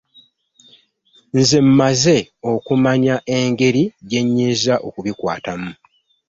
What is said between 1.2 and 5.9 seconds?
Nze mmaze okumanya engeri gye nnyinza okubikwatamu.